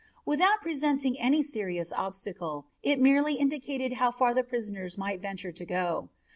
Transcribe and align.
Without 0.25 0.61
presenting 0.63 1.15
any 1.19 1.43
serious 1.43 1.91
obstacle, 1.93 2.65
it 2.81 2.99
merely 2.99 3.35
indicated 3.35 3.93
how 4.01 4.09
far 4.09 4.33
the 4.33 4.41
prisoners 4.41 4.97
might 4.97 5.21
venture 5.21 5.51
to 5.51 5.63
go. 5.63 6.09